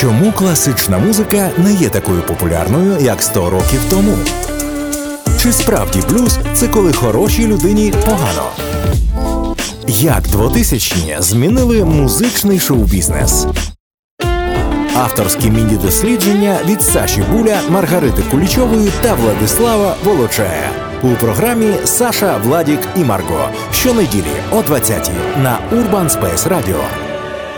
[0.00, 4.18] Чому класична музика не є такою популярною, як 100 років тому?
[5.42, 8.50] Чи справді блюз це коли хорошій людині погано?
[9.86, 13.46] Як 2000-ні змінили музичний шоу-бізнес?
[14.94, 20.70] Авторські міні-дослідження від Саші Буля, Маргарити Кулічової та Владислава Волочая
[21.02, 27.09] у програмі Саша, Владік і Марго щонеділі о 20-й на Urban Space Radio.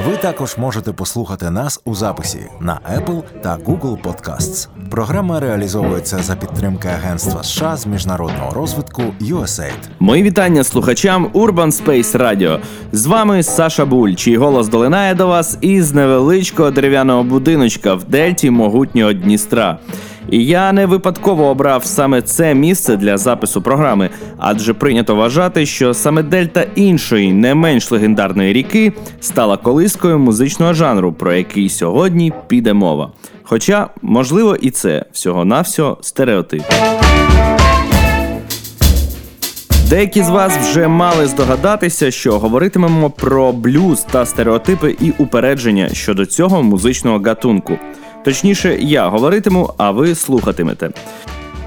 [0.06, 4.68] Ви також можете послухати нас у записі на Apple та Google Podcasts.
[4.90, 9.88] Програма реалізовується за підтримки Агентства США з міжнародного розвитку USAID.
[9.98, 12.58] Мої вітання слухачам Urban Space Radio.
[12.92, 18.50] З вами Саша Буль, чий голос долинає до вас із невеличкого дерев'яного будиночка в дельті
[18.50, 19.78] могутнього Дністра.
[20.30, 25.94] І я не випадково обрав саме це місце для запису програми, адже прийнято вважати, що
[25.94, 32.72] саме дельта іншої, не менш легендарної ріки, стала колискою музичного жанру, про який сьогодні піде
[32.72, 33.12] мова.
[33.42, 36.62] Хоча, можливо, і це всього-навсього стереотип.
[39.92, 46.26] Деякі з вас вже мали здогадатися, що говоритимемо про блюз та стереотипи і упередження щодо
[46.26, 47.78] цього музичного гатунку.
[48.24, 50.90] Точніше, я говоритиму, а ви слухатимете.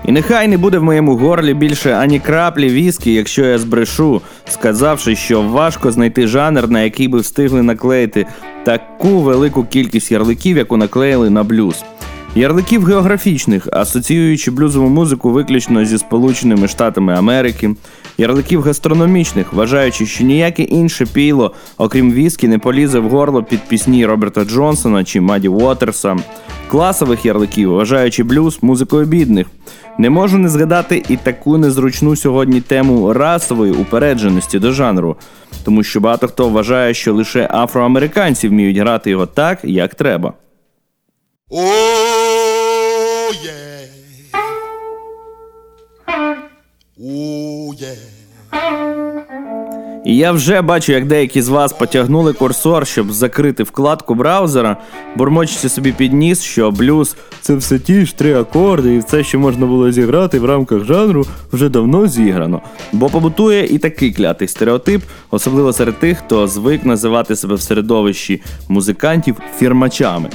[0.06, 5.16] І нехай не буде в моєму горлі більше ані краплі віскі, якщо я збрешу, сказавши,
[5.16, 8.26] що важко знайти жанр, на який би встигли наклеїти
[8.64, 11.84] таку велику кількість ярликів, яку наклеїли на блюз.
[12.38, 17.76] Ярликів географічних, асоціюючи блюзову музику виключно зі Сполученими Штатами Америки,
[18.18, 24.06] ярликів гастрономічних, вважаючи, що ніяке інше піло, окрім віскі, не полізе в горло під пісні
[24.06, 26.18] Роберта Джонсона чи Маді Уотерса,
[26.68, 29.48] класових ярликів, вважаючи блюз музикою бідних.
[29.98, 35.16] Не можу не згадати і таку незручну сьогодні тему расової упередженості до жанру,
[35.64, 40.34] тому що багато хто вважає, що лише афроамериканці вміють грати його так, як треба.
[43.34, 43.88] Yeah.
[47.02, 48.16] Oh yeah.
[50.06, 54.78] І я вже бачу, як деякі з вас потягнули курсор, щоб закрити вкладку браузера,
[55.16, 59.40] бурмочучи собі під ніс, що блюз це все ті ж три акорди, і все, що
[59.40, 62.62] можна було зіграти в рамках жанру, вже давно зіграно.
[62.94, 65.02] Бо побутує і такий клятий стереотип,
[65.32, 70.30] особливо серед тих, хто звик називати себе в середовищі музикантів фірмачами.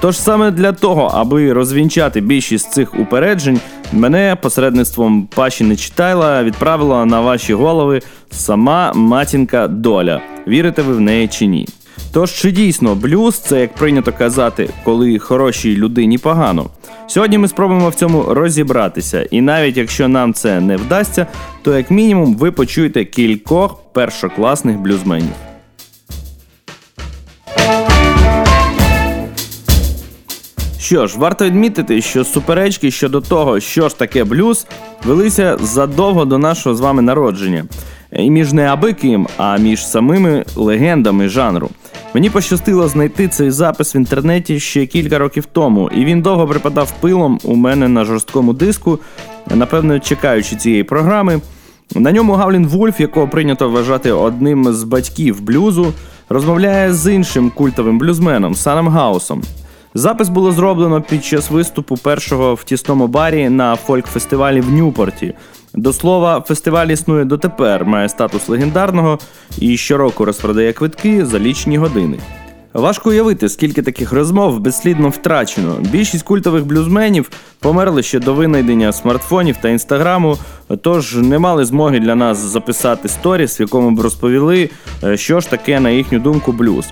[0.00, 3.60] Тож саме для того, аби розвінчати більшість цих упереджень,
[3.92, 10.20] мене посередництвом Паші Нечитайла відправила на ваші голови сама матінка доля.
[10.48, 11.68] Вірите ви в неї чи ні?
[12.12, 16.66] Тож чи дійсно блюз це, як прийнято казати, коли хорошій людині погано?
[17.06, 21.26] Сьогодні ми спробуємо в цьому розібратися, і навіть якщо нам це не вдасться,
[21.62, 25.53] то як мінімум ви почуєте кількох першокласних блюзменів.
[30.84, 34.66] Що ж, варто відмітити, що суперечки щодо того, що ж таке блюз,
[35.04, 37.64] велися задовго до нашого з вами народження.
[38.12, 41.70] І між не аби ким, а між самими легендами жанру.
[42.14, 46.92] Мені пощастило знайти цей запис в інтернеті ще кілька років тому, і він довго припадав
[47.00, 48.98] пилом у мене на жорсткому диску,
[49.54, 51.40] напевно, чекаючи цієї програми.
[51.94, 55.92] На ньому Гавлін Вульф, якого прийнято вважати одним з батьків блюзу,
[56.28, 59.42] розмовляє з іншим культовим блюзменом Саном Гаусом.
[59.96, 65.34] Запис було зроблено під час виступу першого в тісному барі на фольк-фестивалі в Ньюпорті.
[65.74, 69.18] До слова, фестиваль існує дотепер, має статус легендарного
[69.58, 72.18] і щороку розпродає квитки за лічні години.
[72.72, 75.76] Важко уявити, скільки таких розмов безслідно втрачено.
[75.80, 80.36] Більшість культових блюзменів померли ще до винайдення смартфонів та інстаграму,
[80.82, 84.70] тож не мали змоги для нас записати сторіс, в якому б розповіли,
[85.04, 86.86] е, що ж таке, на їхню думку, блюз.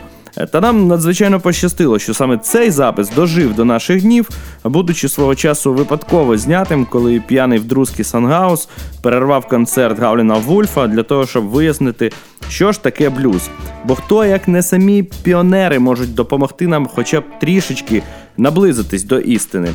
[0.53, 4.29] Та нам надзвичайно пощастило, що саме цей запис дожив до наших днів,
[4.65, 8.69] будучи свого часу випадково знятим, коли п'яний вдрузький Сангаус
[9.03, 12.13] перервав концерт Гавліна Вульфа для того, щоб вияснити,
[12.49, 13.51] що ж таке блюз.
[13.85, 18.03] Бо хто, як не самі піонери, можуть допомогти нам хоча б трішечки
[18.37, 19.69] наблизитись до істини.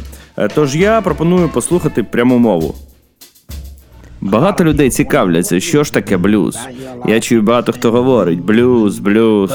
[0.55, 2.75] Тож я пропоную послухати пряму мову.
[4.29, 6.59] Багато людей цікавляться, що ж таке блюз.
[7.07, 9.51] Я чую багато хто говорить блюз, блюз.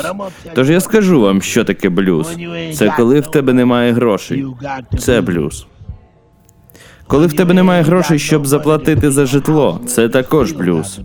[0.55, 2.37] Тож я скажу вам, що таке блюз.
[2.75, 4.47] Це коли в тебе немає грошей.
[4.99, 5.67] Це блюз.
[7.07, 11.01] Коли в тебе немає грошей, щоб заплатити за житло, це також блюз.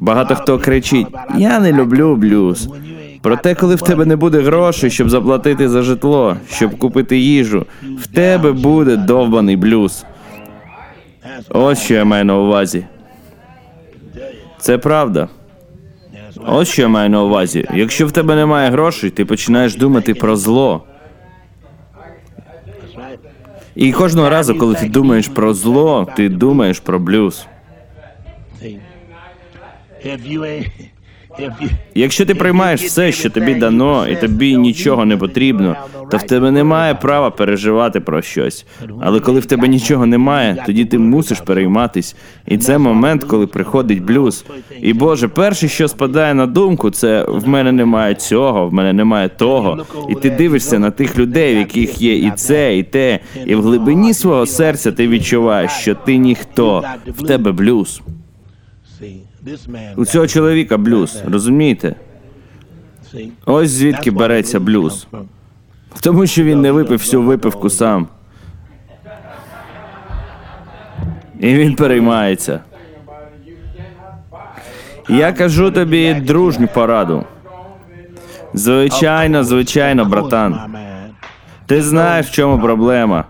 [0.00, 1.06] Багато хто кричить:
[1.38, 2.68] Я не люблю блюз.
[3.22, 8.06] Проте, коли в тебе не буде грошей, щоб заплатити за житло, щоб купити їжу, в
[8.06, 10.04] тебе буде довбаний блюз.
[11.48, 12.86] Ось що я маю на увазі.
[14.58, 15.28] Це правда.
[16.46, 17.66] Ось що я маю на увазі.
[17.74, 20.84] Якщо в тебе немає грошей, ти починаєш думати про зло.
[23.74, 27.46] І кожного разу, коли ти думаєш про зло, ти думаєш про блюз.
[31.94, 35.76] Якщо ти приймаєш все, що тобі дано, і тобі нічого не потрібно,
[36.10, 38.66] то в тебе немає права переживати про щось.
[39.00, 42.16] Але коли в тебе нічого немає, тоді ти мусиш перейматись.
[42.46, 44.44] І це момент, коли приходить блюз.
[44.82, 49.28] І Боже, перше, що спадає на думку, це в мене немає цього, в мене немає
[49.28, 49.86] того.
[50.08, 53.62] І ти дивишся на тих людей, в яких є і це, і те, і в
[53.62, 58.00] глибині свого серця ти відчуваєш, що ти ніхто, в тебе блюз.
[59.96, 61.94] У цього чоловіка блюз, розумієте?
[63.46, 65.06] Ось звідки береться блюз.
[66.00, 68.08] Тому що він не випив всю випивку сам.
[71.40, 72.60] І він переймається.
[75.08, 77.24] Я кажу тобі дружню пораду.
[78.54, 80.60] Звичайно, звичайно, братан.
[81.66, 83.24] Ти знаєш, в чому проблема.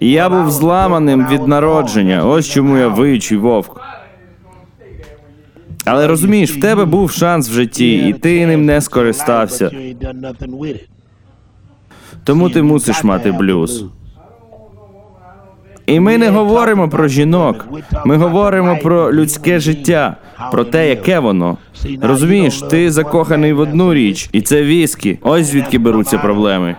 [0.00, 2.24] Я був зламаним від народження.
[2.24, 3.80] Ось чому я виючий вовк.
[5.92, 9.70] Але розумієш, в тебе був шанс в житті, і ти ним не скористався.
[12.24, 13.84] Тому ти мусиш мати блюз.
[15.86, 17.68] І ми не говоримо про жінок.
[18.04, 20.16] Ми говоримо про людське життя,
[20.52, 21.58] про те, яке воно.
[22.02, 25.18] Розумієш, ти закоханий в одну річ, і це віскі.
[25.22, 26.76] Ось звідки беруться проблеми.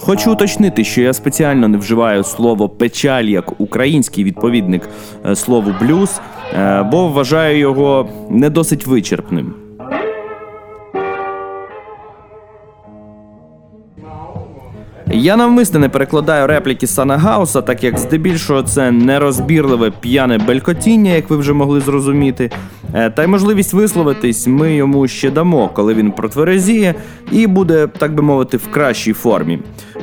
[0.00, 4.88] Хочу уточнити, що я спеціально не вживаю слово печаль як український відповідник
[5.26, 6.20] е, слову блюз,
[6.54, 9.54] е, бо вважаю його не досить вичерпним.
[15.10, 21.30] Я навмисне не перекладаю репліки Сана Гауса, так як здебільшого це нерозбірливе п'яне белькотіння, як
[21.30, 22.50] ви вже могли зрозуміти.
[22.94, 26.94] Е, Та й можливість висловитись ми йому ще дамо, коли він протверезіє
[27.32, 29.58] і буде, так би мовити, в кращій формі.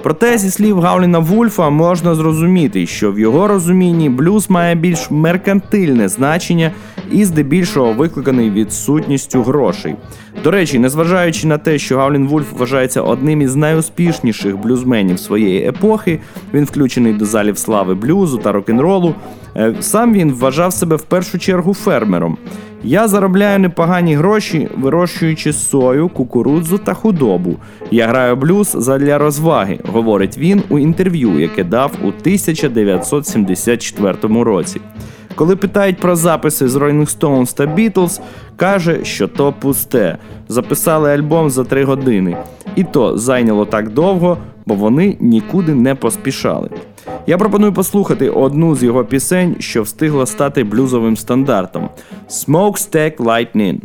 [0.06, 6.10] Проте, зі слів Гауліна Вульфа, можна зрозуміти, що в його розумінні блюз має більш меркантильне
[6.10, 6.72] значення
[7.12, 9.96] і здебільшого викликаний відсутністю грошей.
[10.44, 16.20] До речі, незважаючи на те, що Гаулін Вульф вважається одним із найуспішніших блюзменів своєї епохи,
[16.54, 19.16] він включений до залів слави блюзу та рок-н-ролу.
[19.58, 22.38] е, Сам він вважав себе в першу чергу фермером.
[22.88, 27.56] Я заробляю непогані гроші, вирощуючи сою, кукурудзу та худобу.
[27.92, 34.82] Я граю блюз задля розваги, говорить він у інтерв'ю, яке дав у 1974 році.
[35.36, 38.22] Коли питають про записи з Rolling Stones та Beatles,
[38.56, 40.18] каже, що то пусте.
[40.48, 42.38] Записали альбом за три години.
[42.76, 46.70] І то зайняло так довго, бо вони нікуди не поспішали.
[47.28, 51.90] Я пропоную послухати одну з його пісень, що встигла стати блюзовим стандартом:
[52.30, 53.80] Smokestack Lightning.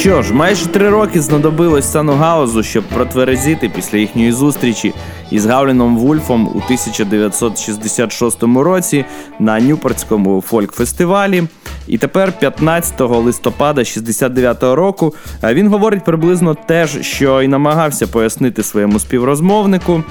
[0.00, 4.94] Що ж, майже три роки знадобилось Сану Гаузу, щоб протверезіти після їхньої зустрічі
[5.30, 9.04] із Гавліном Вульфом у 1966 році
[9.38, 11.48] на Нюпортському фольк-фестивалі.
[11.86, 15.14] І тепер, 15 листопада 69-го року,
[15.44, 20.02] е, він говорить приблизно те ж, що й намагався пояснити своєму співрозмовнику,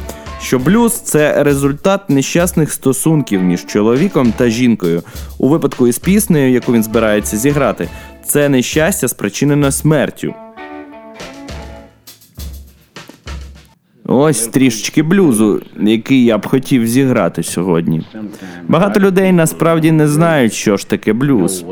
[0.42, 5.04] що блюз це результат нещасних стосунків між чоловіком та жінкою.
[5.38, 7.90] У випадку із піснею, яку він збирається зіграти,
[8.30, 10.34] це нещастя спричинене смертю.
[14.06, 18.02] Ось трішечки блюзу, який я б хотів зіграти сьогодні.
[18.68, 21.66] Багато людей насправді не знають, що ж таке блюз.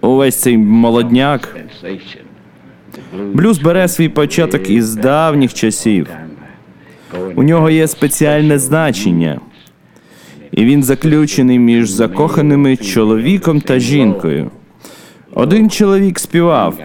[0.00, 1.56] Увесь цей молодняк.
[3.32, 6.08] Блюз бере свій початок із давніх часів.
[7.34, 9.40] У нього є спеціальне значення,
[10.56, 14.50] і він заключений між закоханими чоловіком та жінкою.
[15.32, 16.78] Один чоловік співав.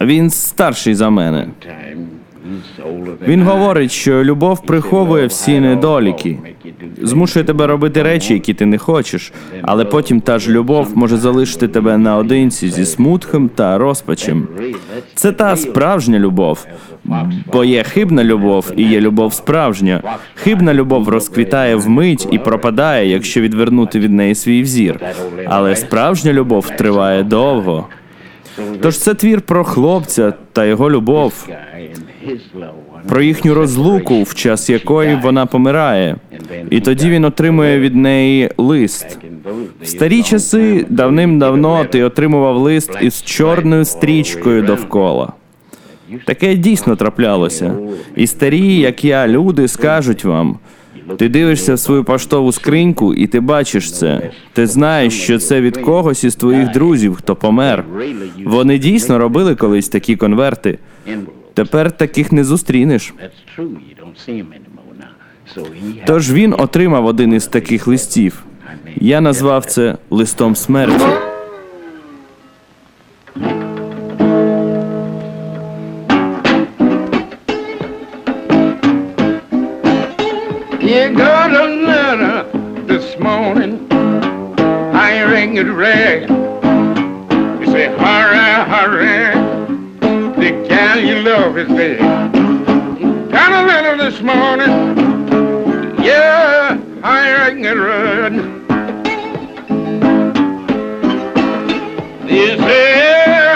[0.00, 1.46] Він старший за мене.
[3.26, 6.38] Він говорить, що любов приховує всі недоліки,
[7.02, 11.68] змушує тебе робити речі, які ти не хочеш, але потім та ж любов може залишити
[11.68, 14.48] тебе наодинці зі смутком та розпачем.
[15.14, 16.66] Це та справжня любов,
[17.52, 20.02] бо є хибна любов і є любов справжня.
[20.34, 25.00] Хибна любов розквітає вмить і пропадає, якщо відвернути від неї свій взір.
[25.46, 27.86] Але справжня любов триває довго.
[28.80, 31.48] Тож це твір про хлопця та його любов,
[33.08, 36.16] про їхню розлуку, в час якої вона помирає.
[36.70, 39.18] І тоді він отримує від неї лист.
[39.82, 45.32] В старі часи давним-давно ти отримував лист із чорною стрічкою довкола.
[46.24, 47.74] Таке дійсно траплялося.
[48.16, 50.58] І старі, як я, люди скажуть вам.
[51.16, 54.30] Ти дивишся в свою поштову скриньку, і ти бачиш це.
[54.52, 57.84] Ти знаєш, що це від когось із твоїх друзів, хто помер.
[58.44, 60.78] Вони дійсно робили колись такі конверти.
[61.54, 63.14] Тепер таких не зустрінеш.
[66.06, 68.42] Тож він отримав один із таких листів.
[68.96, 71.04] Я назвав це листом смерті.
[81.16, 83.86] Got a letter this morning.
[83.90, 86.28] I ring it red.
[86.28, 88.38] You say, hurry,
[88.68, 89.34] hurry.
[90.36, 92.00] The gal you love is dead.
[93.30, 94.68] Got a letter this morning.
[96.04, 98.32] Yeah, I ring it red.
[102.30, 102.92] You say,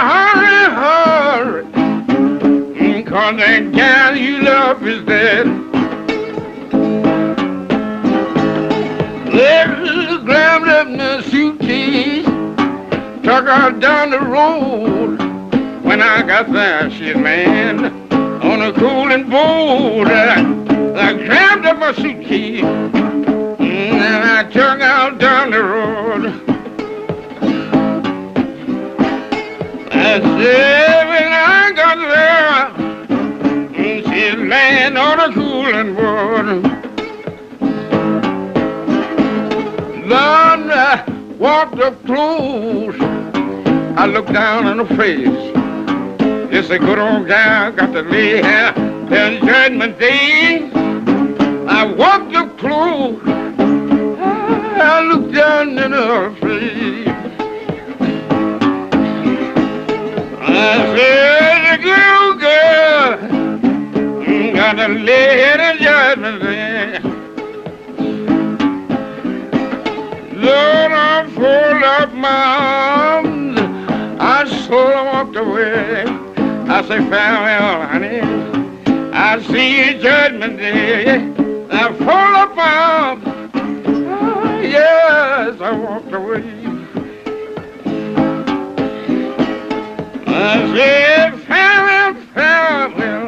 [0.01, 1.65] hurry, hurry.
[1.65, 5.72] Mm, Cause that gal you love is dead.
[13.33, 15.17] Took her down the road.
[15.83, 17.83] When I got there, she's laying
[18.43, 20.09] on a cooling board.
[20.09, 26.27] I, grabbed up my suitcase, mm, and I took out down the road.
[29.91, 32.69] I said when I got there,
[33.71, 36.65] mm, she's laying on a cooling board.
[40.07, 41.03] Then I
[41.39, 43.22] walked up close.
[43.95, 45.29] I looked down on her face.
[46.51, 48.73] It's a good old gal got to lay here
[49.09, 50.71] till judgment day.
[51.69, 53.21] I walked up close.
[53.27, 57.07] I looked down in her face.
[60.41, 63.17] I said, the girl, girl,
[64.55, 66.99] got to lay here till judgment day.
[70.35, 73.32] Lord, I full up my arms.
[74.79, 76.05] I walked away.
[76.05, 78.21] I say, farewell, honey.
[79.13, 81.17] I see you judgment day.
[81.71, 83.25] I full my arms.
[83.55, 86.43] Ah, yes, I walked away.
[90.27, 93.27] I said, farewell, farewell.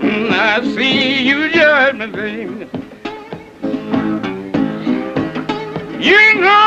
[0.00, 2.68] Mm, I see you judgment limousine.
[6.00, 6.61] You know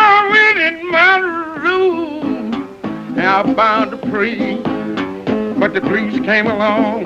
[3.35, 4.55] I bound to pray,
[5.59, 7.05] but the police came along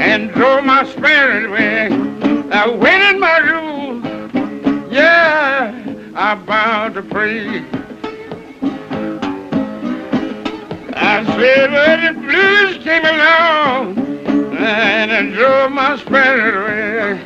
[0.00, 1.88] and drove my spirit away.
[2.50, 4.02] I went in my room.
[4.90, 5.70] Yeah,
[6.14, 7.58] I bound to pray.
[10.96, 13.98] I said, but the blues came along
[14.56, 17.20] and it drove my spirit away.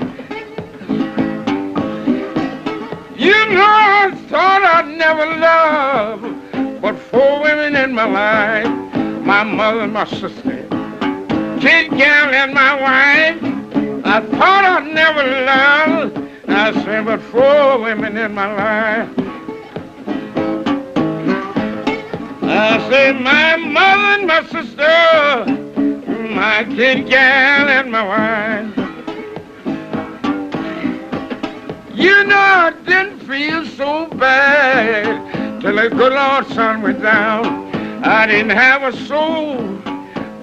[3.16, 6.37] You know, I thought I'd never love
[6.80, 8.94] but four women in my life.
[9.24, 10.66] My mother and my sister,
[11.60, 13.42] kid gal and my wife.
[14.06, 16.16] I thought I'd never love.
[16.48, 19.10] I said, but four women in my life.
[22.42, 25.44] I said, my mother and my sister,
[26.34, 28.74] my kid gal and my wife.
[31.94, 35.27] You know, I didn't feel so bad
[35.60, 37.74] till the good Lord sun went down.
[38.04, 39.56] I didn't have a soul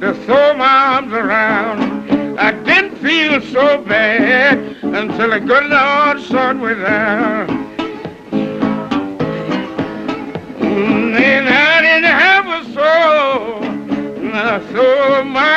[0.02, 2.38] to throw my arms around.
[2.40, 7.48] I didn't feel so bad until the good Lord sun went down.
[10.60, 13.56] Mm, And I didn't have a soul
[14.70, 15.55] throw my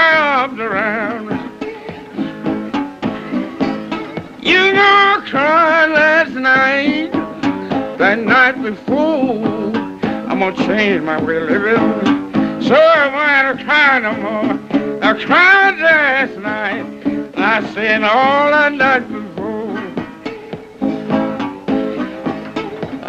[7.99, 9.75] that night before.
[10.29, 14.55] I'm gonna change my way of living, so I won't cry no more.
[15.03, 16.87] I cried last night,
[17.37, 19.79] I said all that night before.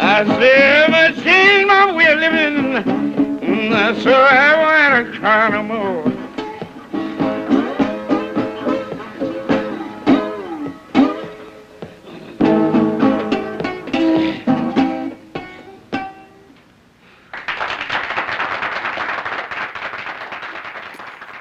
[0.02, 2.82] I said I changed my way of living,
[4.02, 6.09] so I won't cry no more.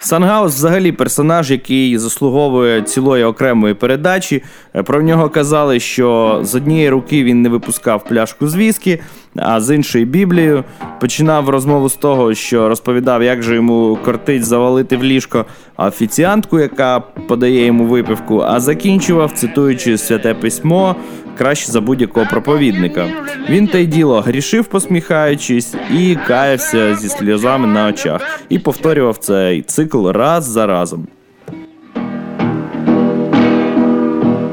[0.10, 4.44] Сангаус взагалі персонаж, який заслуговує цілої окремої передачі.
[4.76, 9.00] Е, Про нього казали, що з однієї руки він не випускав пляшку з віскі,
[9.36, 10.64] а з іншої Біблію.
[11.00, 15.46] Починав розмову з того, що розповідав, як же йому кортить завалити в ліжко
[15.78, 20.96] офіціантку, яка подає йому випивку, а закінчував, цитуючи святе письмо,
[21.38, 23.08] краще за будь-якого проповідника.
[23.50, 29.62] Він та й діло грішив, посміхаючись, і каявся зі сльозами на очах, і повторював цей
[29.62, 31.08] цикл раз за разом.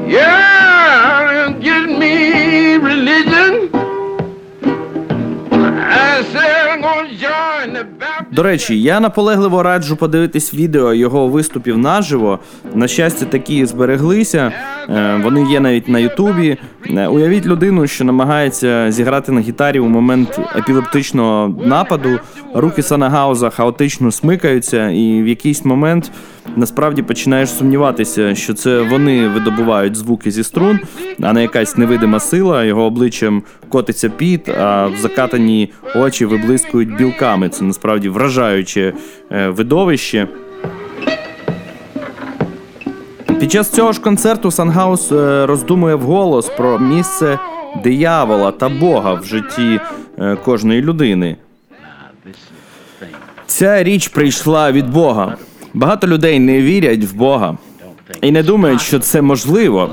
[0.07, 0.46] Yeah,
[8.31, 12.39] До речі, я наполегливо раджу подивитись відео його виступів наживо.
[12.73, 14.51] На щастя, такі збереглися.
[14.89, 16.57] Е, Вони є навіть на Ютубі.
[16.89, 22.19] Е, Уявіть людину, що намагається зіграти на гітарі у момент епілептичного нападу.
[22.53, 26.11] Руки Санагауза хаотично смикаються, і в якийсь момент
[26.55, 30.79] насправді починаєш сумніватися, що це вони видобувають звуки зі струн,
[31.23, 32.63] а не якась невидима сила.
[32.63, 37.49] Його обличчям котиться піт, а закатані очі виблискують білками.
[37.49, 38.93] Це насправді вражаюче
[39.31, 40.27] е, видовище.
[43.39, 47.39] Під час цього ж концерту Сангаус е, роздумує вголос про місце
[47.83, 49.79] диявола та Бога в житті
[50.19, 51.35] е, кожної людини.
[53.45, 55.37] Ця річ прийшла від Бога.
[55.73, 57.57] Багато людей не вірять в Бога
[58.21, 59.89] і не думають, що це можливо.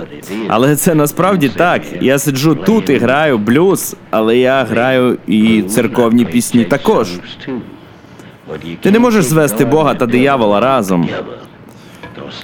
[0.49, 1.83] Але це насправді так.
[2.01, 7.09] Я сиджу тут і граю блюз, але я граю і церковні пісні також.
[8.81, 11.09] Ти не можеш звести Бога та диявола разом.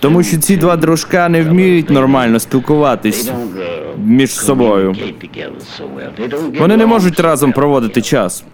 [0.00, 3.30] Тому що ці два дружка не вміють нормально спілкуватись
[3.98, 4.96] між собою.
[6.58, 8.44] Вони не можуть разом проводити час,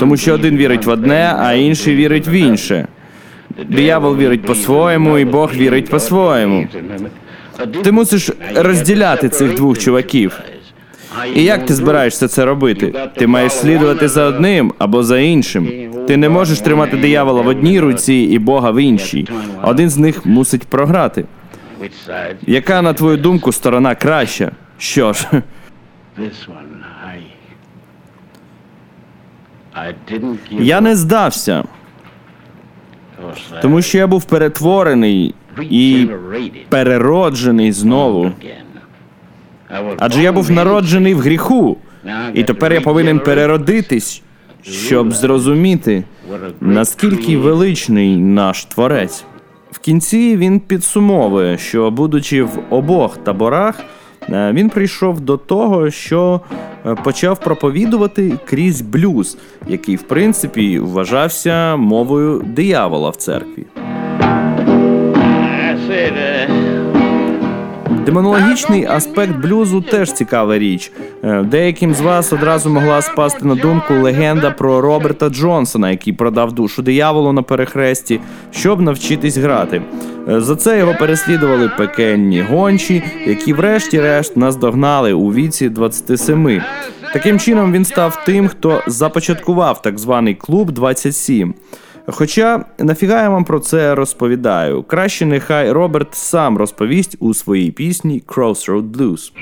[0.00, 2.88] тому що один вірить в одне, а інший вірить в інше.
[3.68, 6.68] Диявол вірить по-своєму, і Бог вірить по-своєму.
[7.84, 10.40] Ти мусиш розділяти цих двох чуваків.
[11.34, 12.94] І як ти збираєшся це робити?
[13.16, 15.90] Ти маєш слідувати за одним або за іншим.
[16.06, 19.28] Ти не можеш тримати диявола в одній руці і Бога в іншій.
[19.62, 21.24] Один з них мусить програти.
[22.46, 24.50] Яка, на твою думку, сторона краща?
[24.78, 25.28] Що ж,
[30.50, 31.64] я не здався,
[33.62, 36.06] тому що я був перетворений і
[36.68, 38.32] перероджений знову.
[39.98, 41.76] Адже я був народжений в гріху,
[42.34, 44.22] і тепер я повинен переродитись,
[44.62, 46.04] щоб зрозуміти,
[46.60, 49.24] наскільки величний наш творець.
[49.70, 53.84] В кінці він підсумовує, що, будучи в обох таборах,
[54.28, 56.40] він прийшов до того, що
[56.86, 63.66] е, почав проповідувати крізь блюз, який, в принципі, вважався мовою диявола в церкві.
[68.06, 70.92] Демонологічний аспект блюзу теж цікава річ.
[71.24, 76.52] Е, Деяким з вас одразу могла спасти на думку легенда про Роберта Джонсона, який продав
[76.52, 79.82] душу дияволу на перехресті, щоб навчитись грати.
[80.28, 86.62] Е, За це його переслідували пекельні гончі, які, врешті-решт, наздогнали у віці 27.
[87.12, 91.54] Таким чином він став тим, хто започаткував так званий клуб 27.
[92.06, 94.82] Хоча нафіга я вам про це розповідаю.
[94.82, 99.32] Краще нехай Роберт сам розповість у своїй пісні Crossroad Blues.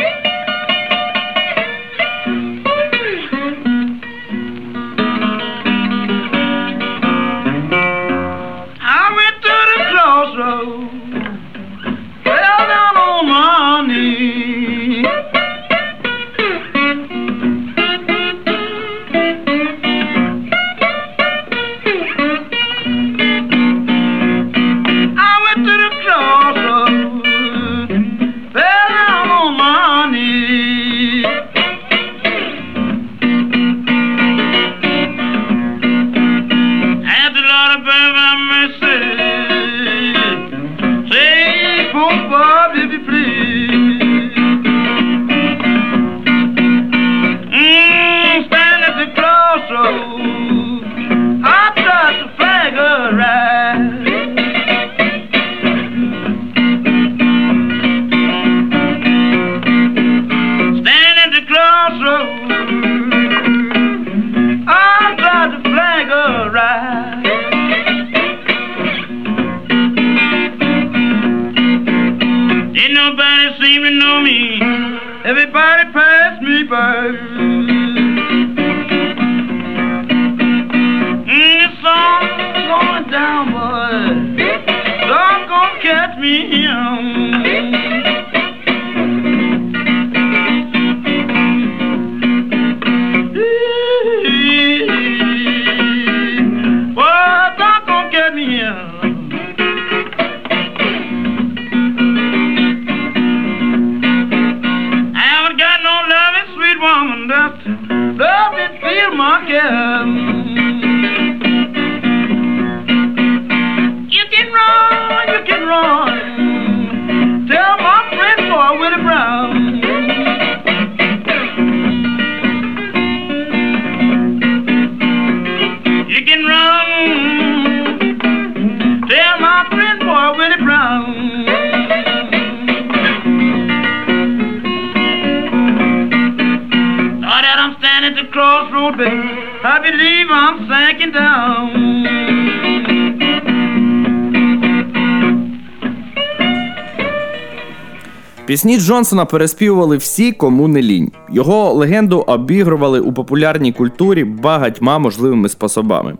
[148.48, 151.12] Пісні Джонсона переспівували всі, кому не лінь.
[151.32, 156.16] Його легенду обігрували у популярній культурі багатьма можливими способами.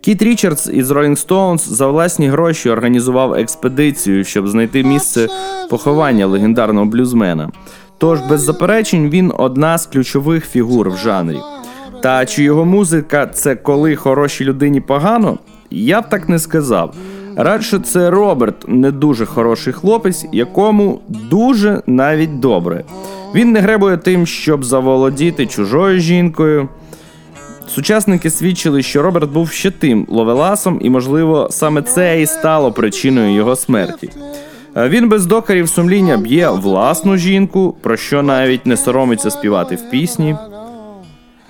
[0.00, 5.28] Кіт Річардс із Rolling Stones за власні гроші організував експедицію, щоб знайти місце
[5.70, 7.50] поховання легендарного блюзмена.
[7.98, 11.38] Тож, без заперечень, він одна з ключових фігур в жанрі.
[12.02, 15.38] Та чи його музика це коли хорошій людині погано?
[15.70, 16.94] Я б так не сказав.
[17.36, 22.84] Радше це Роберт, не дуже хороший хлопець, якому дуже навіть добре.
[23.34, 26.68] Він не гребує тим, щоб заволодіти чужою жінкою.
[27.68, 33.34] Сучасники свідчили, що Роберт був ще тим ловеласом, і, можливо, саме це і стало причиною
[33.34, 34.10] його смерті.
[34.76, 39.90] Е, Він без докарів сумління б'є власну жінку, про що навіть не соромиться співати в
[39.90, 40.36] пісні.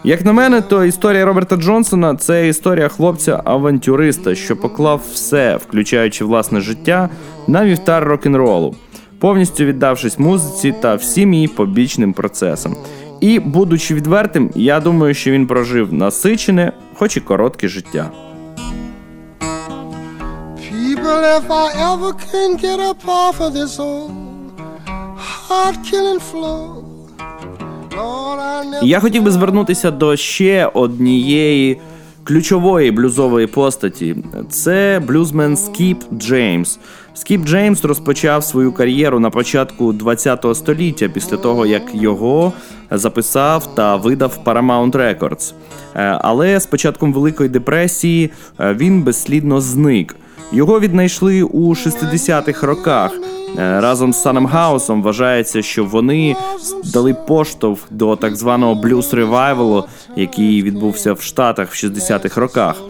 [0.04, 6.60] Як на мене, то історія Роберта Джонсона це історія хлопця-авантюриста, що поклав все, включаючи власне
[6.60, 7.08] життя,
[7.46, 8.74] на вівтар рок-н-ролу,
[9.18, 12.76] повністю віддавшись музиці та всім її побічним процесам.
[13.20, 18.10] І, будучи відвертим, я думаю, що він прожив насичене, хоч і коротке життя.
[20.72, 24.10] People, if I ever can get up off of this old
[25.48, 26.91] heart killing never.
[28.82, 31.80] Я хотів би звернутися до ще однієї
[32.24, 34.16] ключової блюзової постаті.
[34.50, 36.78] Це блюзмен Скіп Джеймс.
[37.14, 42.52] Скіп Джеймс розпочав свою кар'єру на початку ХХ століття після того, як його
[42.90, 45.52] записав та видав Paramount Records.
[45.94, 50.16] Е, Але з початком Великої депресії е, він безслідно зник.
[50.52, 53.12] Його віднайшли у 60-х роках.
[53.58, 56.36] Е, Разом з Саном Хаусом вважається, що вони
[56.92, 59.84] дали поштовх до так званого blues revival у,
[60.16, 62.82] який відбувся в Штатах в 60-х роках.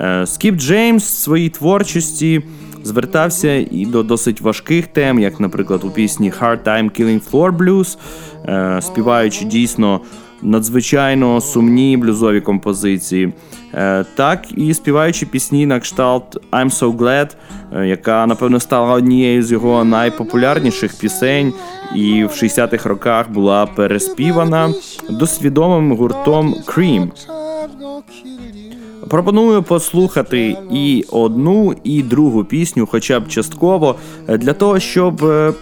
[0.00, 2.42] Е, Скіп Джеймс в своїй творчості
[2.84, 7.98] звертався і до досить важких тем, як, наприклад, у пісні Hard Time Killing Floor Blues,
[8.48, 10.00] е, співаючи дійсно
[10.42, 13.32] надзвичайно сумні блюзові композиції.
[14.14, 17.30] Так і співаючи пісні на кшталт I'm So Glad,
[17.72, 21.52] яка напевно стала однією з його найпопулярніших пісень,
[21.94, 24.72] і в 60-х роках була переспівана
[25.10, 27.10] досвідомим гуртом Cream.
[29.08, 33.94] Пропоную послухати і одну, і другу пісню, хоча б частково,
[34.28, 35.52] е, для того, щоб е,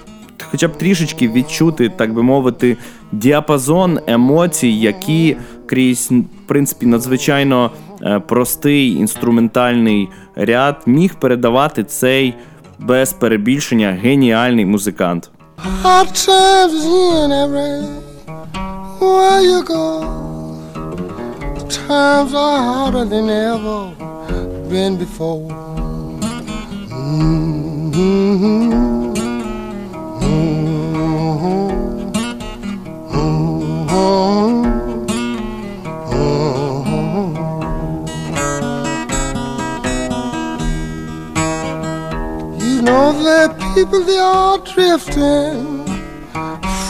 [0.51, 2.77] хоча б трішечки відчути, так би мовити,
[3.13, 7.71] діапазон емоцій, які крізь в принципі надзвичайно
[8.03, 12.35] е, простий інструментальний ряд міг передавати цей
[12.79, 15.31] без перебільшення геніальний музикант.
[21.89, 23.79] Times are harder than ever
[24.71, 25.67] been before.
[34.37, 34.66] You
[42.87, 45.85] know that people they are drifting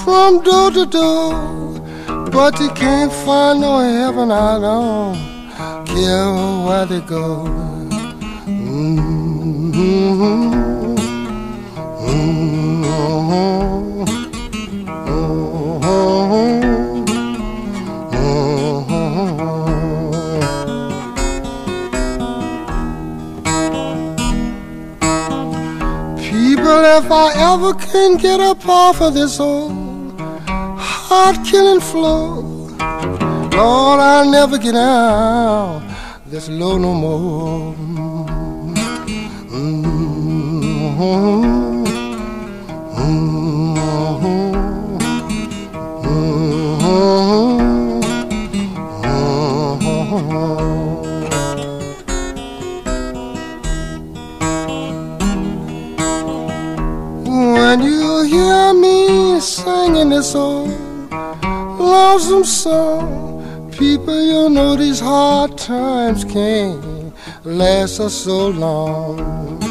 [0.04, 1.32] from door to door,
[2.30, 4.30] but you can't find no heaven.
[4.30, 5.16] I don't
[5.86, 6.28] care
[6.66, 7.26] where they go.
[8.46, 9.70] Mm-hmm.
[9.72, 10.96] Mm-hmm.
[15.08, 16.65] Mm-hmm.
[26.66, 29.70] People, if I ever can get up off of this old
[30.18, 32.42] heart killing floor,
[33.52, 35.82] Lord, I'll never get out
[36.26, 37.72] this low no more.
[37.72, 38.74] Mm-hmm.
[40.56, 41.56] Mm-hmm.
[50.04, 50.75] Mm-hmm.
[57.66, 60.70] When you hear me singing this old
[61.10, 67.12] lonesome song, people, you know these hard times can't
[67.44, 69.65] last us so long.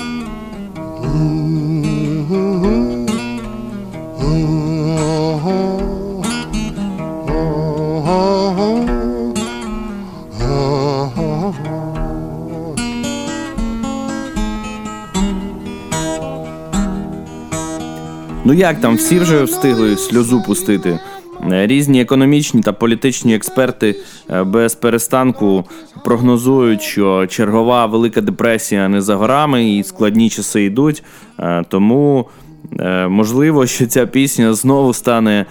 [18.48, 21.00] Ну як там, всі вже встигли сльозу пустити?
[21.52, 23.96] Е, Різні економічні та політичні експерти
[24.30, 25.64] е, без перестанку
[26.04, 31.04] прогнозують, що чергова велика депресія не за горами і складні часи йдуть.
[31.40, 32.26] Е, Тому
[33.08, 35.46] можливо, що ця пісня знову стане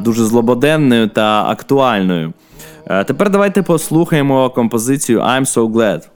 [0.00, 2.32] дуже злободенною та актуальною.
[3.06, 6.15] Тепер давайте послухаємо композицію I'm So Glad.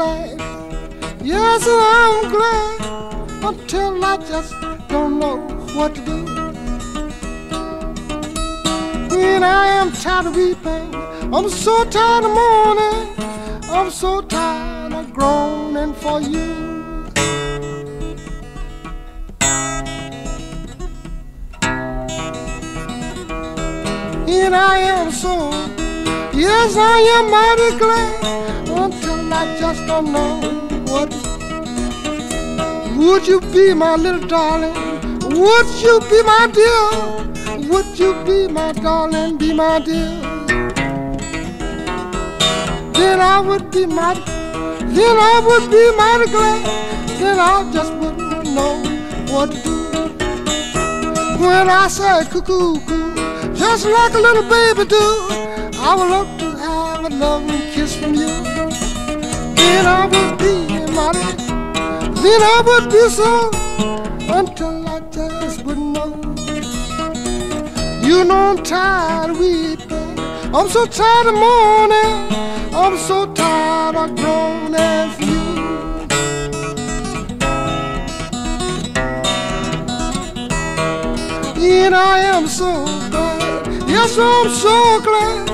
[0.00, 0.40] Glad.
[1.22, 2.80] Yes, I'm glad.
[3.48, 4.54] Until I just
[4.88, 5.36] don't know
[5.76, 6.18] what to do.
[9.24, 10.88] And I am tired of weeping.
[11.34, 13.00] I'm so tired of mourning.
[13.76, 16.48] I'm so tired of groaning for you.
[24.38, 25.34] And I am so,
[26.32, 28.39] yes, I am mighty glad
[29.40, 30.38] I just don't know
[30.84, 31.08] what.
[32.98, 34.74] Would you be my little darling?
[35.20, 37.70] Would you be my dear?
[37.70, 40.10] Would you be my darling, be my dear?
[42.92, 44.20] Then I would be mighty,
[44.96, 46.60] then I would be mighty glad.
[47.18, 48.74] Then I just wouldn't know
[49.32, 50.02] what to do.
[51.42, 55.04] When I say cuckoo, cuckoo, just like a little baby do,
[55.80, 58.39] I would love to have a loving kiss from you.
[59.60, 60.54] Then I would be
[60.96, 61.46] mighty,
[62.24, 63.30] then I would be so,
[64.38, 66.10] until I just wouldn't know.
[68.06, 70.18] You know I'm tired of weeping,
[70.54, 72.16] I'm so tired of mourning,
[72.74, 75.40] I'm so tired of grown as you.
[81.62, 82.70] And I am so
[83.10, 85.50] glad, yes, I'm so glad.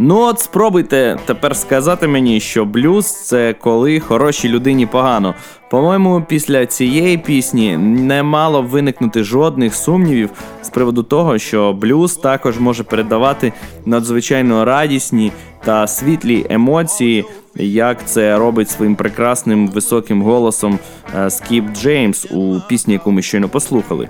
[0.00, 5.34] Ну от спробуйте тепер сказати мені, що блюз це коли хорошій людині погано.
[5.70, 10.30] По-моєму, після цієї пісні не мало виникнути жодних сумнівів
[10.62, 13.52] з приводу того, що блюз також може передавати
[13.86, 15.32] надзвичайно радісні
[15.64, 20.78] та світлі емоції, як це робить своїм прекрасним високим голосом
[21.16, 24.08] е, Скіп Джеймс у пісні, яку ми щойно послухали.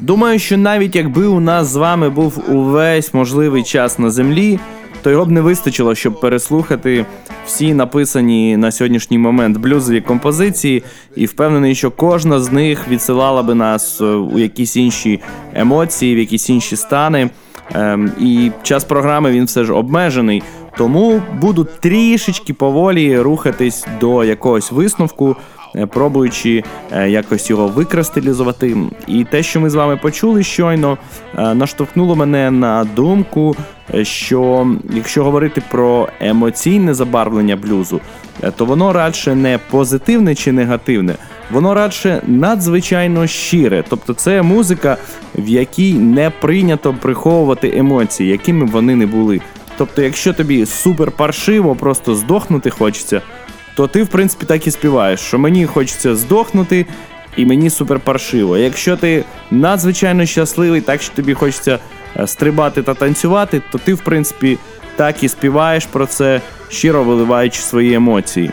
[0.00, 4.58] Думаю, що навіть якби у нас з вами був увесь можливий час на землі,
[5.02, 7.06] то його б не вистачило, щоб переслухати
[7.46, 10.82] всі написані на сьогоднішній момент блюзові композиції,
[11.16, 15.20] і впевнений, що кожна з них відсилала би нас е, у якісь інші
[15.54, 17.30] емоції, в якісь інші стани.
[17.74, 20.42] Ем, і час програми він все ж обмежений.
[20.76, 25.36] Тому буду трішечки поволі рухатись до якогось висновку,
[25.90, 28.76] пробуючи е, якось його викристалізувати.
[29.06, 30.98] І те, що ми з вами почули щойно,
[31.38, 33.56] е, наштовхнуло мене на думку,
[33.94, 38.00] е, що якщо говорити про емоційне забарвлення блюзу,
[38.42, 41.14] е, то воно радше не позитивне чи негативне.
[41.50, 44.96] Воно радше надзвичайно щире, тобто це музика,
[45.34, 49.40] в якій не прийнято приховувати емоції, якими б вони не були.
[49.76, 53.20] Тобто, якщо тобі супер паршиво, просто здохнути хочеться,
[53.74, 56.86] то ти, в принципі, так і співаєш, що мені хочеться здохнути,
[57.36, 58.58] і мені супер паршиво.
[58.58, 61.78] Якщо ти надзвичайно щасливий, так що тобі хочеться
[62.16, 64.58] е, стрибати та танцювати, то ти, в принципі,
[64.96, 68.50] так і співаєш про це, щиро виливаючи свої емоції.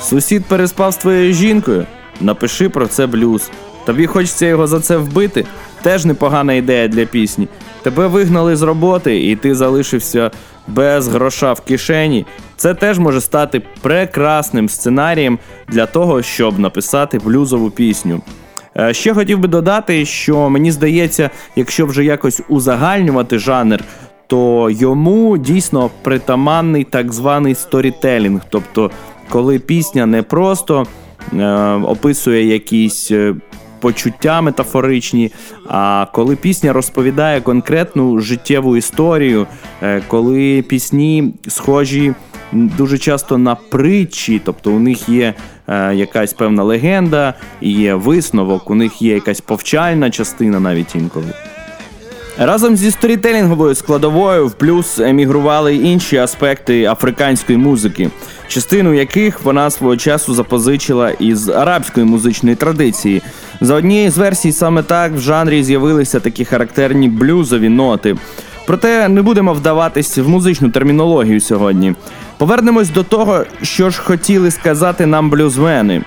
[0.00, 1.86] Сусід переспав з твоєю жінкою.
[2.20, 3.50] Напиши про це блюз.
[3.86, 5.44] Тобі хочеться його за це вбити?
[5.82, 7.48] Теж непогана ідея для пісні.
[7.84, 10.30] Тебе вигнали з роботи, і ти залишився
[10.68, 12.26] без гроша в кишені.
[12.56, 18.22] Це теж може стати прекрасним сценарієм для того, щоб написати блюзову пісню.
[18.76, 23.80] Е, Ще хотів би додати, що мені здається, якщо вже якось узагальнювати жанр,
[24.26, 28.40] то йому дійсно притаманний так званий сторітелінг.
[28.48, 28.90] Тобто,
[29.28, 30.86] коли пісня не просто
[31.32, 33.34] е, описує якісь е,
[33.84, 35.32] почуття метафоричні,
[35.68, 39.46] а коли пісня розповідає конкретну життєву історію,
[39.82, 42.14] е, коли пісні схожі
[42.52, 45.34] дуже часто на притчі, тобто у них є
[45.68, 51.34] е, якась певна легенда, є висновок, у них є якась повчальна частина навіть інколи.
[52.38, 58.10] Разом зі сторітелінговою складовою в плюс емігрували інші аспекти африканської музики,
[58.48, 63.22] частину яких вона свого часу запозичила із арабської музичної традиції.
[63.64, 68.16] За однією з версій, саме так в жанрі з'явилися такі характерні блюзові ноти.
[68.66, 71.94] Проте не будемо вдаватись в музичну термінологію сьогодні.
[72.38, 76.02] Повернемось до того, що ж хотіли сказати нам блюзмени.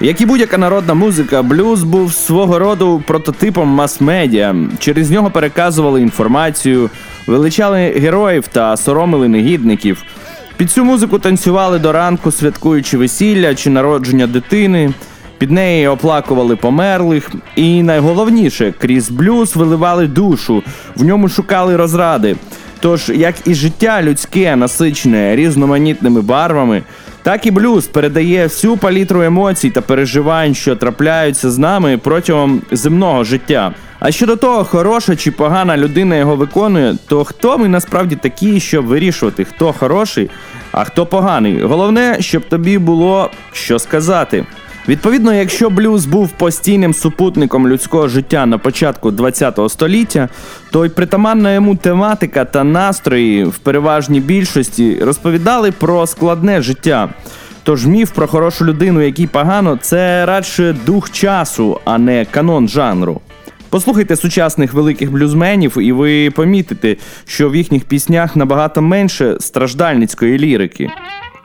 [0.00, 4.54] Як і будь-яка народна музика, блюз був свого роду прототипом мас-медіа.
[4.78, 6.90] Через нього переказували інформацію,
[7.26, 10.02] величали героїв та соромили негідників.
[10.56, 14.92] Під цю музику танцювали до ранку, святкуючи весілля чи народження дитини.
[15.38, 20.62] Під неї оплакували померлих, і найголовніше, крізь блюз виливали душу,
[20.96, 22.36] в ньому шукали розради.
[22.80, 26.82] Тож, як і життя людське, насичене різноманітними барвами,
[27.22, 33.24] так і блюз передає всю палітру емоцій та переживань, що трапляються з нами протягом земного
[33.24, 33.74] життя.
[33.98, 38.84] А щодо того, хороша чи погана людина його виконує, то хто ми насправді такі, щоб
[38.86, 40.30] вирішувати, хто хороший,
[40.72, 41.62] а хто поганий.
[41.62, 44.44] Головне, щоб тобі було що сказати.
[44.88, 50.28] Відповідно, якщо блюз був постійним супутником людського життя на початку ХХ століття,
[50.70, 57.08] то й притаманна йому тематика та настрої в переважній більшості розповідали про складне життя.
[57.62, 63.20] Тож міф про хорошу людину, який погано, це радше дух часу, а не канон жанру.
[63.70, 70.90] Послухайте сучасних великих блюзменів, і ви помітите, що в їхніх піснях набагато менше страждальницької лірики.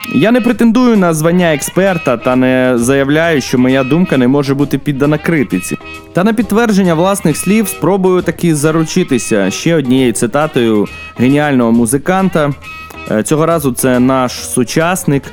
[0.10, 4.78] Я не претендую на звання експерта та не заявляю, що моя думка не може бути
[4.78, 5.78] піддана критиці.
[6.14, 10.88] Та на підтвердження власних слів спробую таки заручитися ще однією цитатою
[11.18, 12.54] геніального музиканта.
[13.12, 15.24] Е, Цього разу це наш сучасник.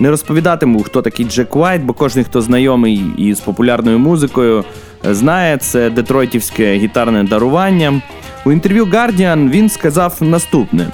[0.00, 4.64] Не розповідатиму, хто такий Джек Вайт, бо кожен, хто знайомий із популярною музикою,
[5.04, 8.02] знає це детройтівське гітарне дарування.
[8.44, 10.86] У інтерв'ю Guardian він сказав наступне: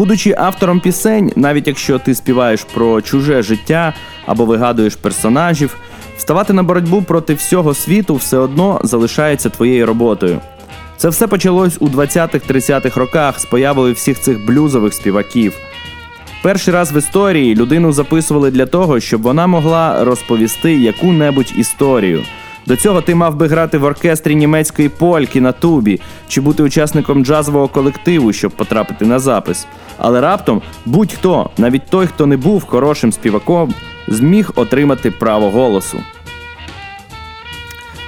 [0.00, 3.94] Будучи автором пісень, навіть якщо ти співаєш про чуже життя
[4.26, 5.76] або вигадуєш персонажів,
[6.16, 10.40] вставати на боротьбу проти всього світу все одно залишається твоєю роботою.
[10.96, 15.52] Це все почалось у 20-30-х роках з появою всіх цих блюзових співаків.
[16.42, 22.22] Перший раз в історії людину записували для того, щоб вона могла розповісти яку-небудь історію.
[22.66, 27.24] До цього ти мав би грати в оркестрі німецької польки на тубі чи бути учасником
[27.24, 29.66] джазового колективу, щоб потрапити на запис.
[29.98, 33.74] Але раптом будь-хто, навіть той, хто не був хорошим співаком,
[34.08, 35.98] зміг отримати право голосу.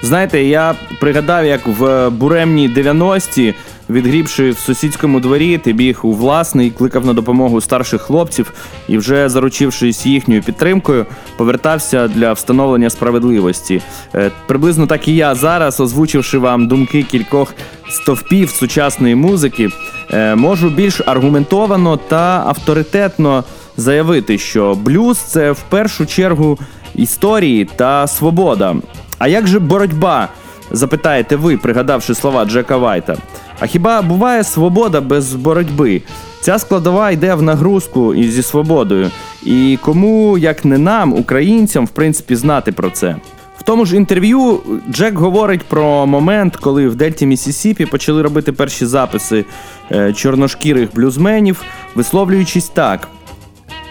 [0.03, 3.55] Знаєте, я пригадав, як в буремні 90-ті,
[3.91, 8.53] відгрібши в сусідському дворі, ти біг у власний, кликав на допомогу старших хлопців
[8.89, 11.07] і, вже заручившись їхньою підтримкою,
[11.37, 13.83] повертався для встановлення справедливості.
[14.15, 17.55] Е, Приблизно так і я зараз, озвучивши вам думки кількох
[17.91, 19.69] стовпів сучасної музики,
[20.13, 23.45] е, можу більш аргументовано та авторитетно
[23.77, 26.59] заявити, що блюз це в першу чергу
[26.95, 28.77] історії та свобода.
[29.19, 30.29] А як же боротьба?
[30.71, 33.17] Запитаєте ви, пригадавши слова Джека Вайта.
[33.63, 36.03] А хіба буває свобода без боротьби?
[36.41, 39.11] Ця складова йде в нагрузку і зі свободою.
[39.43, 43.17] І кому, як не нам, українцям, в принципі, знати про це.
[43.59, 44.61] В тому ж інтерв'ю
[44.91, 49.45] Джек говорить про момент, коли в Дельті Місісіпі почали робити перші записи
[49.93, 51.63] е, чорношкірих блюзменів,
[51.95, 53.09] висловлюючись так: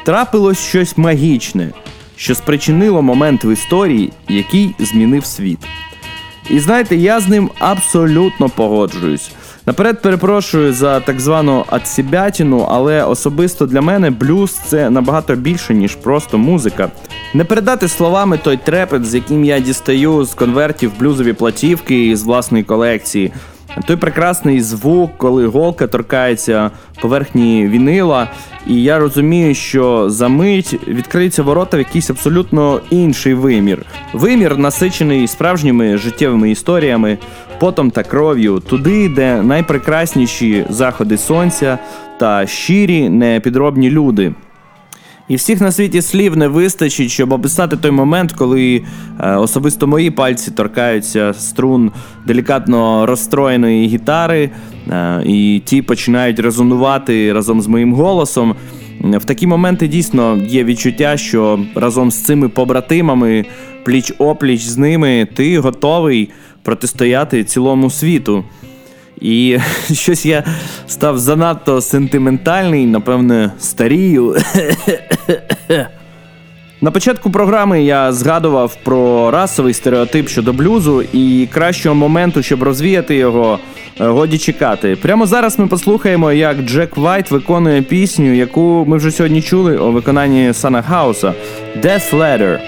[0.05, 1.69] трапилось щось магічне,
[2.15, 5.59] що спричинило момент в історії, який змінив світ.
[6.49, 9.32] І знаєте, я з ним абсолютно погоджуюсь.
[9.72, 15.95] Наперед перепрошую за так звану атсібятіну, але особисто для мене блюз це набагато більше, ніж
[15.95, 16.91] просто музика.
[17.34, 22.63] Не передати словами той трепет, з яким я дістаю з конвертів блюзові платівки з власної
[22.63, 23.32] колекції.
[23.86, 28.28] Той прекрасний звук, коли голка торкається поверхні вінила,
[28.67, 33.86] і я розумію, що за мить відкриються ворота в якийсь абсолютно інший вимір.
[34.13, 37.17] Вимір, насичений справжніми життєвими історіями,
[37.62, 41.78] потом та кров'ю, туди, де найпрекрасніші заходи сонця
[42.20, 44.34] та щирі, непідробні люди.
[45.28, 48.84] І всіх на світі слів не вистачить, щоб описати той момент, коли
[49.20, 51.91] е, особисто мої пальці торкаються струн
[52.28, 54.49] делікатно розстроєної гітари,
[54.89, 58.55] е, і ті починають резонувати разом з моїм голосом.
[59.03, 63.45] В такі моменти дійсно є відчуття, що разом з цими побратимами,
[63.83, 66.29] пліч опліч з ними, ти готовий
[66.63, 68.43] протистояти цілому світу.
[69.21, 69.57] І
[69.93, 70.43] щось я
[70.87, 74.35] став занадто сентиментальний, напевне, старію.
[76.84, 83.15] На початку програми я згадував про расовий стереотип щодо блюзу і кращого моменту, щоб розвіяти
[83.15, 83.59] його,
[83.99, 84.95] е, годі чекати.
[84.95, 89.91] Прямо зараз ми послухаємо, як Джек Вайт виконує пісню, яку ми вже сьогодні чули у
[89.91, 91.34] виконанні Сана Хауса
[91.84, 92.59] Death Letter.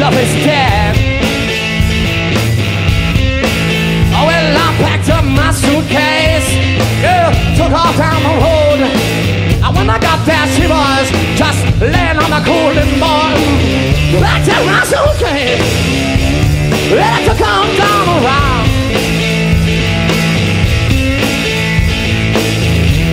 [0.00, 0.96] Love is dead.
[4.16, 6.48] Oh, well, I packed up my suitcase.
[7.04, 8.80] Yeah, took off down the road.
[9.60, 13.36] And when I got there, she was just laying on the cooling board.
[14.24, 15.68] Packed up my suitcase.
[16.96, 18.66] I took on down around.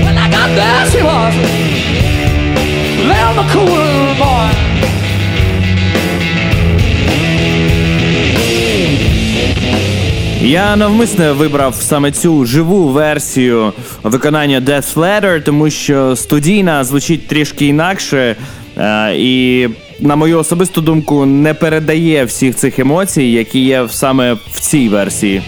[0.06, 1.36] When I got there, she was
[3.10, 4.07] laying on the cooling
[10.48, 13.74] Я навмисне вибрав саме цю живу версію
[14.04, 18.36] виконання Death Letter, тому що студійна звучить трішки інакше.
[18.78, 19.68] е, І,
[20.00, 25.42] на мою особисту думку, не передає всіх цих емоцій, які є саме в цій версії.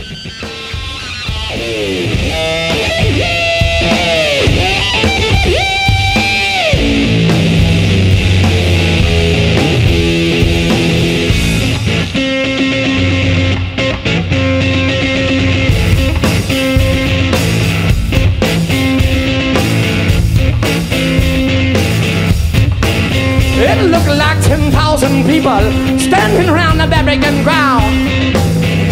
[25.39, 27.95] People standing around the burying ground.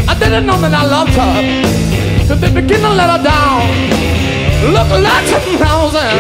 [0.08, 1.44] I didn't know that I loved her,
[2.28, 3.68] but they begin to let her down.
[4.72, 6.16] Look like ten thousand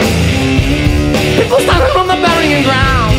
[1.39, 3.15] people standing on the burying ground.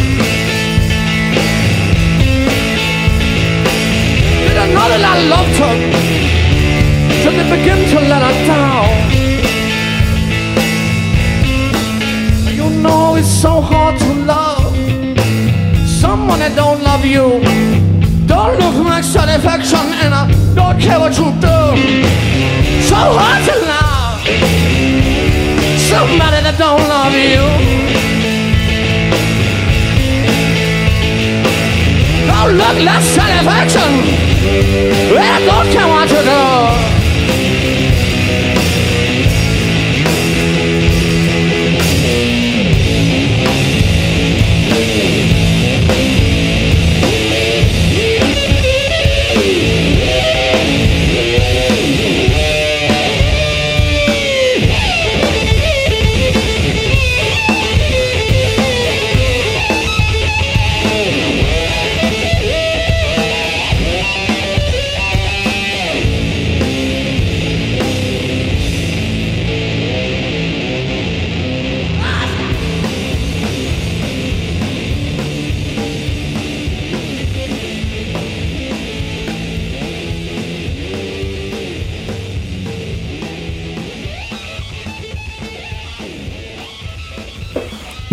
[4.44, 5.74] Didn't know that I loved her,
[7.24, 8.27] till they begin to let her
[17.08, 17.40] you.
[18.26, 21.58] Don't look like satisfaction and I don't care what you do.
[22.84, 24.18] So hard to love
[25.88, 27.44] somebody that don't love you.
[32.28, 33.90] Don't look like satisfaction
[35.16, 36.77] and I don't care what you do.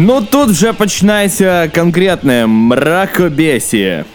[0.08, 4.06] Ну тут вже починається конкретне мракобесіє.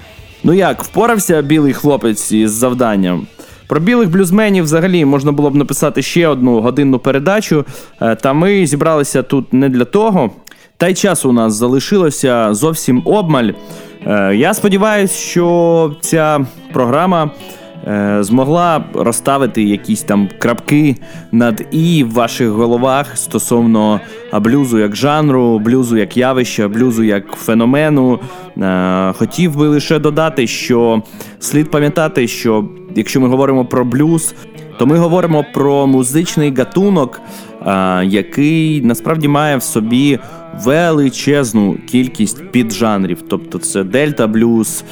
[0.44, 3.26] Ну як, впорався білий хлопець із завданням?
[3.66, 7.64] Про білих блюзменів взагалі можна було б написати ще одну годинну передачу,
[8.02, 10.30] е, та ми зібралися тут не для того.
[10.76, 13.50] Та й часу у нас залишилося зовсім обмаль.
[14.06, 17.30] Е, Я сподіваюся, що ця програма
[18.20, 20.96] змогла розставити якісь там крапки
[21.32, 24.00] над і в ваших головах стосовно
[24.32, 28.18] блюзу як жанру, блюзу як явища, блюзу як феномену.
[28.58, 31.02] Е, Хотів би лише додати, що
[31.38, 32.64] слід пам'ятати, що
[32.94, 34.34] якщо ми говоримо про блюз,
[34.78, 37.20] то ми говоримо про музичний гатунок,
[38.02, 40.18] який насправді має в собі
[40.64, 43.22] величезну кількість піджанрів.
[43.28, 44.84] Тобто це дельта блюз,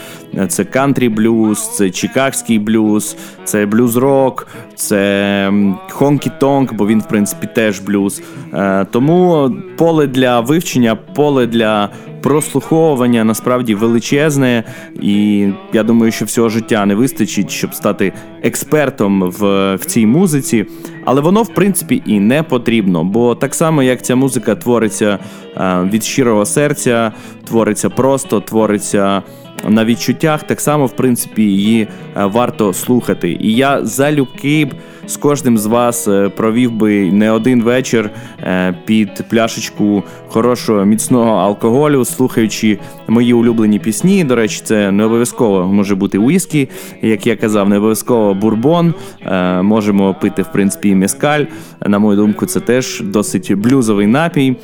[0.49, 5.53] це кантрі блюз, це чикагський блюз, це блюз рок, це
[5.91, 8.23] хонкі тонг, бо він, в принципі, теж блюз.
[8.55, 11.89] Е, Тому поле для вивчення, поле для
[12.23, 14.65] прослуховування насправді величезне,
[15.01, 18.13] і я думаю, що всього життя не вистачить, щоб стати
[18.43, 20.67] експертом в, в цій музиці.
[21.05, 25.19] Але воно, в принципі, і не потрібно, бо так само, як ця музика твориться
[25.57, 27.13] е, від щирого серця,
[27.45, 29.23] твориться просто, твориться
[29.69, 33.39] на відчуттях, так само, в принципі, її е, варто слухати.
[33.41, 34.75] І я залюбки б
[35.09, 41.31] з кожним з вас е, провів би не один вечір е, під пляшечку хорошого міцного
[41.31, 42.79] алкоголю, слухаючи
[43.09, 44.25] мої улюблені пісні.
[44.25, 46.69] До речі, це не обов'язково може бути уіскі,
[47.03, 48.95] як я казав, не обов'язково бурбон.
[49.27, 51.45] Е, Можемо пити, в принципі, і мескаль.
[51.87, 54.57] На мою думку, це теж досить блюзовий напій.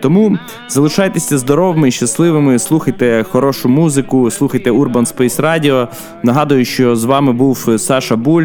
[0.00, 5.88] Тому залишайтеся здоровими, щасливими, слухайте хорошу музику, слухайте Urban Space Radio.
[6.22, 8.44] Нагадую, що з вами був Саша Буль.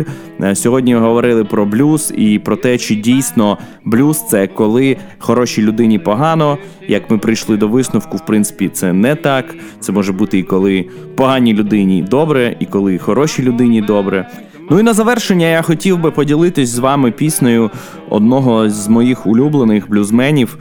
[0.53, 0.95] Сьогодні
[1.27, 6.57] говорили про блюз і про те, чи дійсно блюз це коли хорошій людині погано.
[6.87, 9.55] Як ми прийшли до висновку, в принципі, це не так.
[9.79, 14.29] Це може бути і коли поганій людині добре, і коли хорошій людині добре.
[14.69, 17.71] Ну і на завершення я хотів би поділитись з вами піснею
[18.09, 20.57] одного з моїх улюблених блюзменів.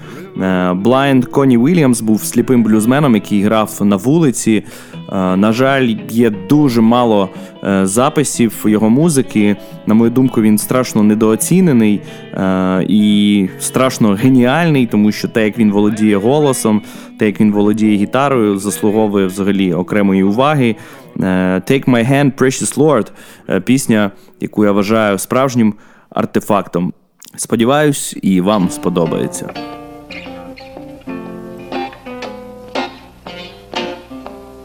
[0.75, 4.65] Блайнд Коні Вільямс був сліпим блюзменом, який грав на вулиці.
[5.13, 7.29] Е, На жаль, є дуже мало
[7.65, 9.57] е, записів його музики.
[9.87, 12.01] На мою думку, він страшно недооцінений
[12.35, 16.83] е, і страшно геніальний, тому що те, як він володіє голосом,
[17.19, 20.77] те, як він володіє гітарою, заслуговує взагалі окремої уваги.
[21.21, 21.25] Е,
[21.71, 23.11] Take My Hand, Precious Lord
[23.49, 24.11] е, пісня,
[24.41, 25.75] яку я вважаю справжнім
[26.11, 26.93] артефактом.
[27.37, 29.51] Сподіваюсь, і вам сподобається.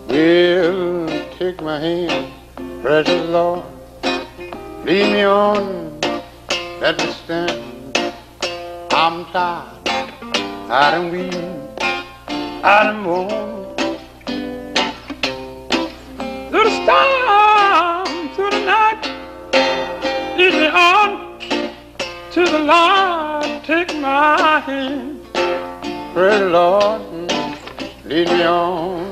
[0.08, 1.08] Well,
[1.40, 2.28] take my hand,
[2.84, 3.64] precious Lord,
[4.86, 5.64] lead me on,
[6.82, 7.62] let me stand.
[8.92, 9.88] I'm tired,
[10.70, 11.34] I done weep,
[12.64, 13.61] I done moan.
[16.62, 19.02] Through the storm, through the night,
[20.38, 21.40] lead me on
[22.34, 25.26] to the Lord, take my hand.
[26.14, 27.02] Precious Lord,
[28.06, 29.11] lead me on.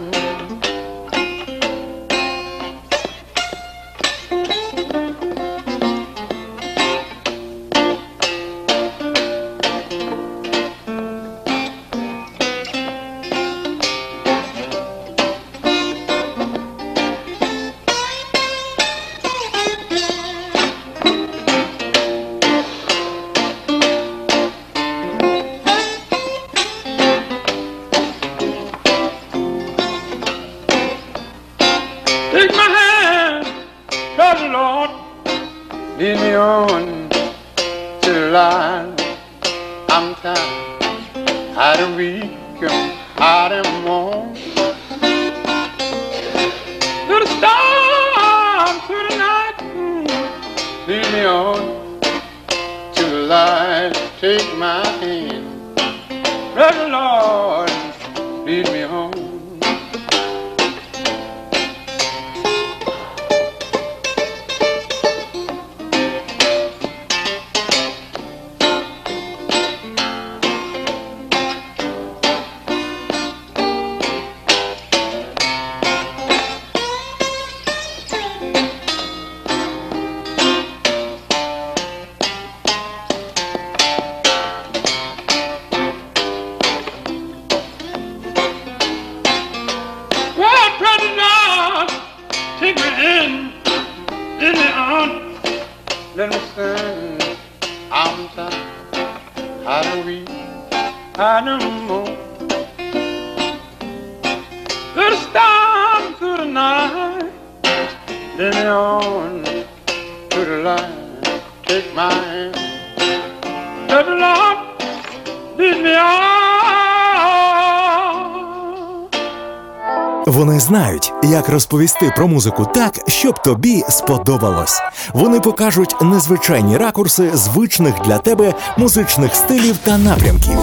[121.49, 124.81] Розповісти про музику так, щоб тобі сподобалось.
[125.13, 130.59] Вони покажуть незвичайні ракурси звичних для тебе музичних стилів та напрямків.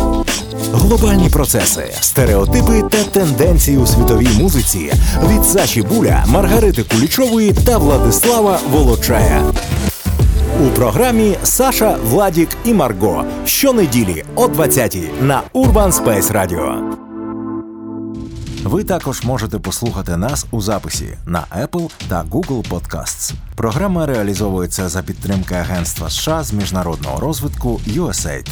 [0.72, 4.92] Глобальні процеси, стереотипи та тенденції у світовій музиці
[5.28, 9.42] від Саші Буля, Маргарити Кулічової та Владислава Волочая.
[10.66, 17.05] У програмі Саша, Владік і Марго щонеділі о 20-й на Urban Space Radio.
[18.76, 23.32] Ви також можете послухати нас у записі на Apple та Google Podcasts.
[23.54, 28.48] Програма реалізовується за підтримки Агентства США з міжнародного розвитку USAID.